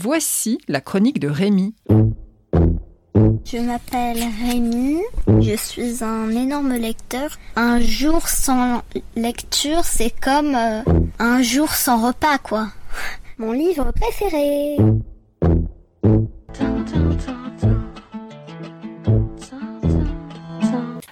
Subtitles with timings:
[0.00, 1.74] Voici la chronique de Rémi.
[3.44, 5.00] Je m'appelle Rémi,
[5.40, 7.36] je suis un énorme lecteur.
[7.56, 8.82] Un jour sans
[9.16, 10.82] lecture, c'est comme euh,
[11.18, 12.68] un jour sans repas, quoi.
[13.38, 14.76] Mon livre préféré.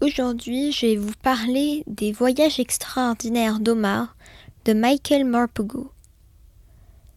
[0.00, 4.16] Aujourd'hui, je vais vous parler des voyages extraordinaires d'Omar
[4.64, 5.91] de Michael Morpurgo.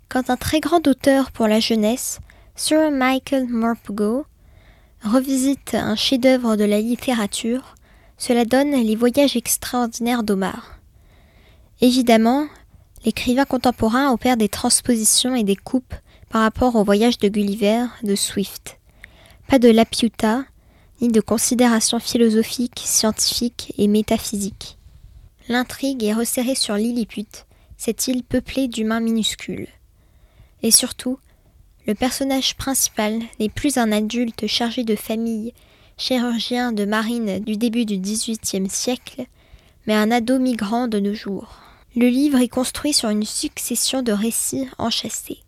[0.10, 2.20] Quand un très grand auteur pour la jeunesse,
[2.56, 4.26] Sir Michael Morpurgo,
[5.04, 7.76] revisite un chef-d'œuvre de la littérature,
[8.18, 10.80] cela donne les voyages extraordinaires d'Omar.
[11.82, 12.48] Évidemment,
[13.04, 15.94] l'écrivain contemporain opère des transpositions et des coupes
[16.30, 18.80] par rapport au voyage de Gulliver de Swift.
[19.48, 20.46] Pas de lapiuta,
[21.02, 24.78] ni de considérations philosophiques, scientifiques et métaphysiques.
[25.50, 27.46] L'intrigue est resserrée sur Lilliput,
[27.78, 29.68] cette île peuplée d'humains minuscules.
[30.64, 31.20] Et surtout,
[31.88, 35.54] le personnage principal n'est plus un adulte chargé de famille,
[35.98, 39.26] chirurgien de marine du début du XVIIIe siècle,
[39.86, 41.60] mais un ado migrant de nos jours.
[41.96, 45.40] Le livre est construit sur une succession de récits enchâssés.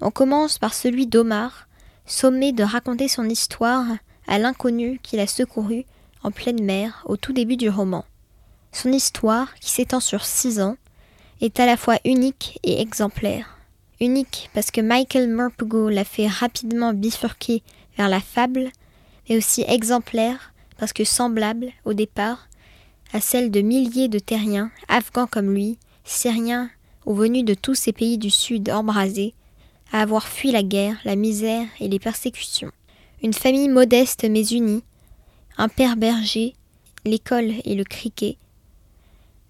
[0.00, 1.68] On commence par celui d'Omar,
[2.06, 3.86] sommé de raconter son histoire
[4.26, 5.84] à l'inconnu qu'il a secouru
[6.22, 8.04] en pleine mer au tout début du roman.
[8.72, 10.76] Son histoire, qui s'étend sur six ans,
[11.40, 13.58] est à la fois unique et exemplaire.
[14.00, 17.62] Unique parce que Michael Morpurgo l'a fait rapidement bifurquer
[17.96, 18.70] vers la fable,
[19.28, 22.48] mais aussi exemplaire parce que semblable, au départ,
[23.12, 26.70] à celle de milliers de terriens, afghans comme lui, syriens
[27.06, 29.34] ou venus de tous ces pays du Sud embrasés,
[29.92, 32.72] à avoir fui la guerre, la misère et les persécutions.
[33.22, 34.82] Une famille modeste mais unie,
[35.58, 36.54] un père berger,
[37.04, 38.36] l'école et le criquet.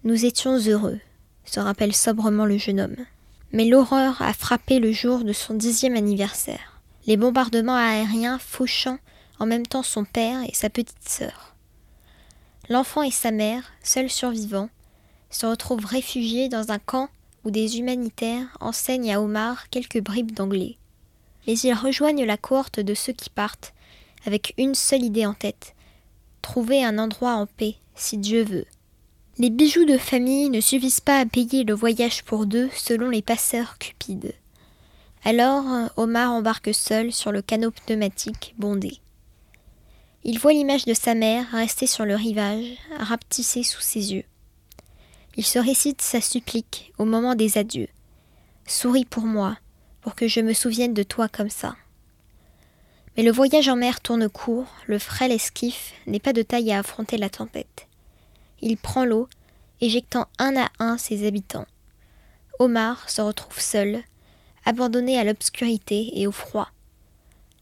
[0.03, 0.99] Nous étions heureux,
[1.45, 3.05] se rappelle sobrement le jeune homme
[3.53, 8.97] mais l'horreur a frappé le jour de son dixième anniversaire, les bombardements aériens fauchant
[9.39, 11.55] en même temps son père et sa petite sœur.
[12.69, 14.69] L'enfant et sa mère, seuls survivants,
[15.29, 17.09] se retrouvent réfugiés dans un camp
[17.43, 20.77] où des humanitaires enseignent à Omar quelques bribes d'anglais.
[21.45, 23.73] Mais ils rejoignent la cohorte de ceux qui partent,
[24.25, 25.73] avec une seule idée en tête
[26.41, 28.65] trouver un endroit en paix, si Dieu veut.
[29.39, 33.23] Les bijoux de famille ne suffisent pas à payer le voyage pour deux selon les
[33.23, 34.35] passeurs cupides.
[35.23, 35.65] Alors
[35.97, 38.99] Omar embarque seul sur le canot pneumatique bondé.
[40.23, 44.23] Il voit l'image de sa mère restée sur le rivage, rapetissée sous ses yeux.
[45.35, 47.89] Il se récite sa supplique au moment des adieux.
[48.67, 49.57] Souris pour moi,
[50.01, 51.75] pour que je me souvienne de toi comme ça.
[53.17, 56.77] Mais le voyage en mer tourne court, le frêle esquif n'est pas de taille à
[56.77, 57.87] affronter la tempête
[58.63, 59.27] il prend l'eau,
[59.81, 61.67] éjectant un à un ses habitants.
[62.59, 64.01] Omar se retrouve seul,
[64.65, 66.69] abandonné à l'obscurité et au froid.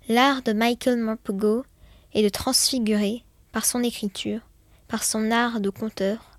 [0.08, 1.64] L'art de Michael Morpurgo
[2.14, 4.42] est de transfigurer, par son écriture,
[4.88, 6.32] par son art de conteur,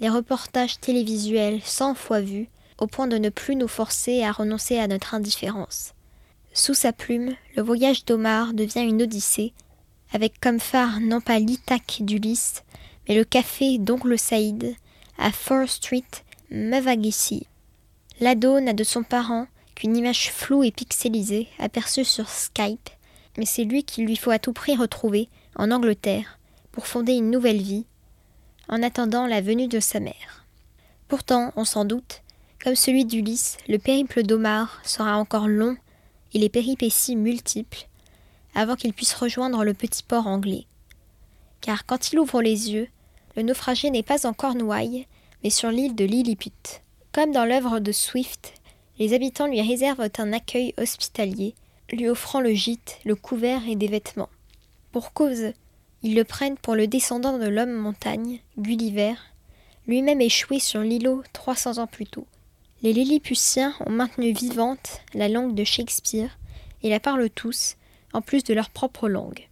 [0.00, 2.48] les reportages télévisuels cent fois vus,
[2.78, 5.94] au point de ne plus nous forcer à renoncer à notre indifférence.
[6.52, 9.52] Sous sa plume, le voyage d'Omar devient une odyssée,
[10.12, 12.62] avec comme phare non pas l'Ithaque d'Ulysse,
[13.08, 14.76] et le café d'Oncle Saïd
[15.16, 16.04] à Fort Street,
[16.50, 17.46] Mavagissi.
[18.20, 22.90] L'ado n'a de son parent qu'une image floue et pixelisée aperçue sur Skype,
[23.36, 26.38] mais c'est lui qu'il lui faut à tout prix retrouver en Angleterre
[26.70, 27.86] pour fonder une nouvelle vie,
[28.68, 30.44] en attendant la venue de sa mère.
[31.08, 32.22] Pourtant, on s'en doute,
[32.62, 35.76] comme celui d'Ulysse, le périple d'Omar sera encore long
[36.34, 37.88] et les péripéties multiples
[38.54, 40.66] avant qu'il puisse rejoindre le petit port anglais.
[41.60, 42.88] Car quand il ouvre les yeux,
[43.38, 45.06] le naufragé n'est pas en Cornouailles,
[45.44, 46.50] mais sur l'île de Lilliput.
[47.12, 48.52] Comme dans l'œuvre de Swift,
[48.98, 51.54] les habitants lui réservent un accueil hospitalier,
[51.92, 54.28] lui offrant le gîte, le couvert et des vêtements.
[54.90, 55.52] Pour cause,
[56.02, 59.14] ils le prennent pour le descendant de l'homme montagne, Gulliver,
[59.86, 62.26] lui-même échoué sur l'îlot 300 ans plus tôt.
[62.82, 66.36] Les Lilliputiens ont maintenu vivante la langue de Shakespeare
[66.82, 67.76] et la parlent tous,
[68.12, 69.46] en plus de leur propre langue.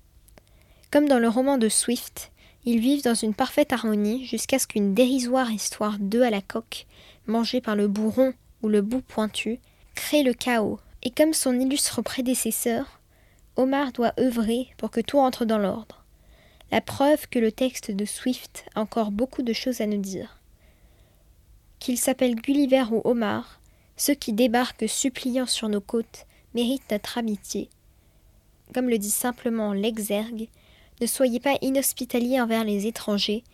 [0.90, 2.32] Comme dans le roman de Swift,
[2.66, 6.86] ils vivent dans une parfaite harmonie jusqu'à ce qu'une dérisoire histoire d'œufs à la coque,
[7.28, 9.60] mangée par le bourron ou le bout pointu,
[9.94, 10.80] crée le chaos.
[11.04, 13.00] Et comme son illustre prédécesseur,
[13.54, 16.04] Omar doit œuvrer pour que tout entre dans l'ordre.
[16.72, 20.40] La preuve que le texte de Swift a encore beaucoup de choses à nous dire.
[21.78, 23.60] Qu'il s'appelle Gulliver ou Omar,
[23.96, 27.68] ceux qui débarquent suppliants sur nos côtes méritent notre amitié.
[28.74, 30.48] Comme le dit simplement l'exergue,
[31.00, 33.44] ne soyez pas inhospitaliers envers les étrangers,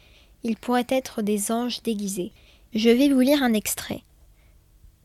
[0.45, 2.33] ils pourraient être des anges déguisés.
[2.75, 4.03] Je vais vous lire un extrait.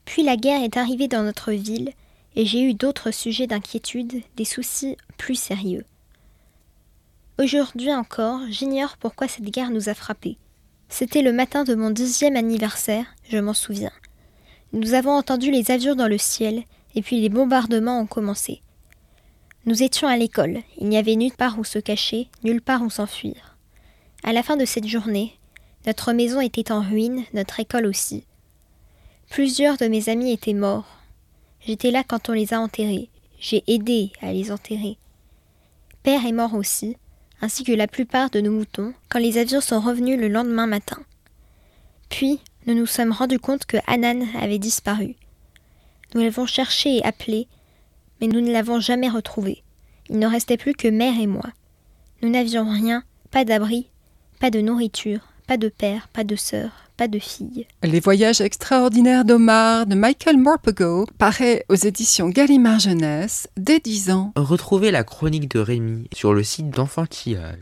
[0.05, 1.91] Puis la guerre est arrivée dans notre ville,
[2.35, 5.85] et j'ai eu d'autres sujets d'inquiétude, des soucis plus sérieux.
[7.39, 10.37] Aujourd'hui encore, j'ignore pourquoi cette guerre nous a frappés.
[10.89, 13.91] C'était le matin de mon dixième anniversaire, je m'en souviens.
[14.73, 16.63] Nous avons entendu les avions dans le ciel,
[16.95, 18.61] et puis les bombardements ont commencé.
[19.67, 22.89] Nous étions à l'école, il n'y avait nulle part où se cacher, nulle part où
[22.89, 23.57] s'enfuir.
[24.23, 25.37] À la fin de cette journée,
[25.85, 28.23] notre maison était en ruine, notre école aussi.
[29.29, 30.87] Plusieurs de mes amis étaient morts.
[31.59, 33.09] J'étais là quand on les a enterrés.
[33.41, 34.97] J'ai aidé à les enterrer.
[36.01, 36.95] Père est mort aussi,
[37.41, 41.03] ainsi que la plupart de nos moutons, quand les avions sont revenus le lendemain matin.
[42.07, 45.17] Puis, nous nous sommes rendus compte que Hanan avait disparu.
[46.15, 47.49] Nous l'avons cherché et appelé,
[48.21, 49.63] mais nous ne l'avons jamais retrouvé.
[50.09, 51.49] Il ne restait plus que mère et moi.
[52.21, 53.89] Nous n'avions rien, pas d'abri,
[54.39, 57.67] pas de nourriture, pas de père, pas de sœur, pas de fille.
[57.83, 64.31] Les voyages extraordinaires d'Omar de Michael Morpego paraît aux éditions Gallimard Jeunesse dès 10 ans.
[64.35, 67.59] Retrouvez la chronique de Rémi sur le site d'Enfantillage.